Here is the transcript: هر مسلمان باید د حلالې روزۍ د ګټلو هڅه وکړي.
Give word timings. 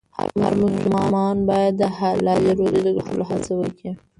هر 0.41 0.53
مسلمان 0.63 1.37
باید 1.49 1.73
د 1.77 1.83
حلالې 1.97 2.51
روزۍ 2.59 2.79
د 2.83 2.87
ګټلو 2.97 3.23
هڅه 3.29 3.51
وکړي. 3.57 3.91